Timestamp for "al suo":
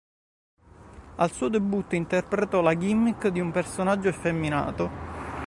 1.17-1.47